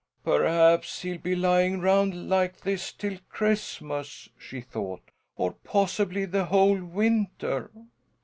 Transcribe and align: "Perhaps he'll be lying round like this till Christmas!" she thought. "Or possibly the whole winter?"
"Perhaps 0.23 1.03
he'll 1.03 1.19
be 1.19 1.35
lying 1.35 1.79
round 1.79 2.27
like 2.27 2.61
this 2.61 2.91
till 2.91 3.19
Christmas!" 3.29 4.29
she 4.35 4.59
thought. 4.59 5.03
"Or 5.37 5.51
possibly 5.63 6.25
the 6.25 6.45
whole 6.45 6.81
winter?" 6.83 7.69